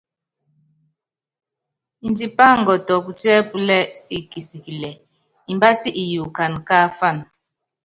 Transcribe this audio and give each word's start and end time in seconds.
Ndipá 2.09 2.47
ngɔtɔ 2.61 2.93
putíɛ́púlɛ 3.05 3.77
siki 4.01 4.25
kisikilɛ, 4.31 4.89
imbási 5.51 5.89
iyukana 6.03 6.57
káafan. 6.67 7.17